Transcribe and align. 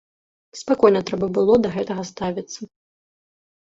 Спакойна 0.61 1.01
трэба 1.11 1.25
было 1.37 1.53
да 1.69 1.73
гэтага 1.79 2.09
ставіцца. 2.15 2.61